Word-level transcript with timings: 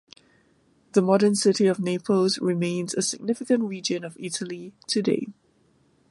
The 0.93 1.01
modern 1.03 1.35
city 1.35 1.67
of 1.67 1.79
Naples 1.79 2.39
remains 2.39 2.95
a 2.95 3.03
significant 3.03 3.65
region 3.65 4.03
of 4.03 4.17
Italy, 4.19 4.73
today. 4.87 5.27